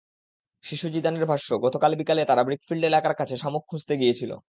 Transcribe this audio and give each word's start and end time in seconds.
শিশু 0.63 0.87
জিদানের 0.89 1.25
ভাষ্য, 1.25 1.49
গতকাল 1.61 1.91
বিকেলে 1.95 2.23
তারা 2.25 2.41
ব্রিকফিল্ড 2.43 2.83
এলাকার 2.85 3.15
কাছে 3.15 3.35
শামুক 3.37 3.63
খুঁজতে 3.67 3.93
গিয়েছিল। 3.97 4.31